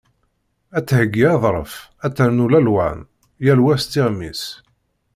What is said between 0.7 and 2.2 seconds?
Ad theyyi aḍref, ad